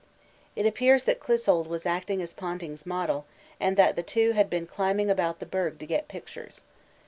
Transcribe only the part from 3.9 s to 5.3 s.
the two had been climbing